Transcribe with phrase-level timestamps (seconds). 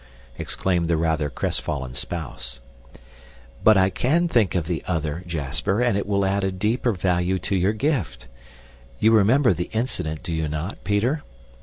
[0.39, 2.59] exclaimed the rather crestfallen spouse.
[3.63, 7.37] "But I CAN think of the other, Jasper, and it will add a deeper value
[7.37, 8.25] to your gift.
[8.99, 11.21] You remember the incident, do you not, Peter?